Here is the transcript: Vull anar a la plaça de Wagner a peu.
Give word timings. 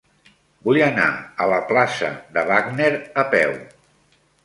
Vull 0.67 0.79
anar 0.85 1.05
a 1.45 1.47
la 1.53 1.61
plaça 1.73 2.11
de 2.39 2.47
Wagner 2.51 2.91
a 3.25 3.31
peu. 3.39 3.59